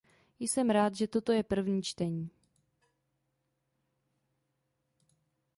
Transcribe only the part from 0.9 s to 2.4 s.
že toto je první čtení.